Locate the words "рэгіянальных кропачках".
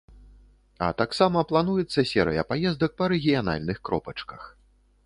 3.15-4.53